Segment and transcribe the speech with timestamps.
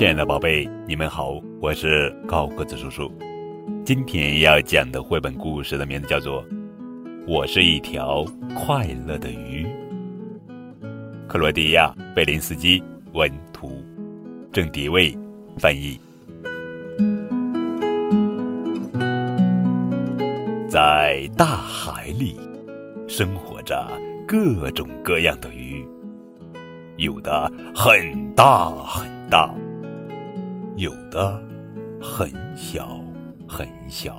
[0.00, 3.12] 亲爱的宝贝，你们好，我是高个子叔叔。
[3.84, 6.42] 今天要讲的绘本故事的名字叫做
[7.28, 8.24] 《我是一条
[8.56, 9.66] 快乐的鱼》。
[11.28, 12.82] 克罗地亚贝林斯基
[13.12, 13.84] 文图，
[14.50, 15.14] 郑迪卫
[15.58, 16.00] 翻译。
[20.66, 22.40] 在大海里，
[23.06, 23.86] 生活着
[24.26, 25.86] 各种各样的鱼，
[26.96, 29.54] 有的很大很大，
[30.80, 31.38] 有的
[32.00, 32.98] 很小
[33.46, 34.18] 很小，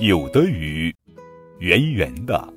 [0.00, 0.92] 有的鱼
[1.60, 2.52] 圆圆的，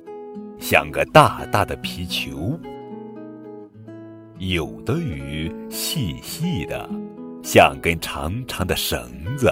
[0.58, 2.58] 像个大大的皮球；
[4.38, 6.90] 有的鱼细细的，
[7.40, 9.00] 像根长长的绳
[9.36, 9.48] 子。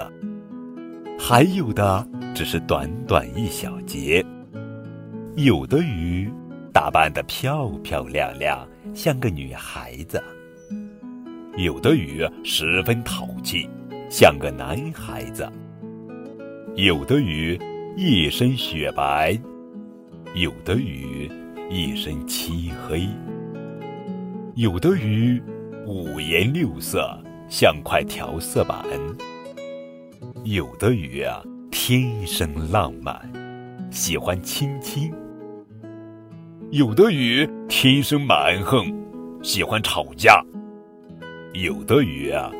[1.17, 4.21] 还有的只是短短一小节，
[5.37, 6.29] 有的鱼
[6.73, 10.19] 打扮的漂漂亮亮，像个女孩子；
[11.59, 13.67] 有的鱼十分淘气，
[14.09, 15.43] 像个男孩子；
[16.75, 17.59] 有的鱼
[17.97, 19.37] 一身雪白，
[20.33, 21.29] 有的鱼
[21.69, 23.09] 一身漆黑；
[24.55, 25.43] 有的鱼
[25.85, 27.05] 五颜六色，
[27.49, 28.81] 像块调色板。
[30.45, 33.19] 有的鱼啊，天生浪漫，
[33.91, 35.11] 喜欢亲亲；
[36.71, 38.85] 有的鱼天生蛮横，
[39.43, 40.41] 喜欢吵架；
[41.53, 42.51] 有的鱼啊，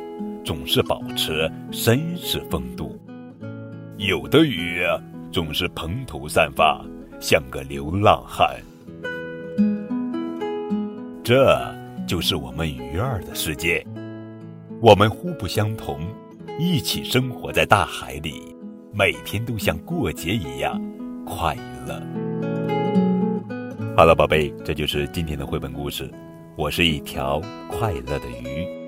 [0.44, 2.98] 总是保持绅士风度；
[3.98, 6.84] 有的鱼啊，总是蓬头散发，
[7.20, 8.56] 像个流浪汉。
[11.22, 11.56] 这
[12.04, 13.86] 就是我们鱼儿的世界，
[14.80, 16.00] 我们互不相同。
[16.58, 18.54] 一起生活在大海里，
[18.92, 20.78] 每天都像过节一样
[21.24, 22.02] 快乐。
[23.96, 26.10] 好了，宝贝，这就是今天的绘本故事。
[26.56, 28.79] 我是一条快乐的鱼。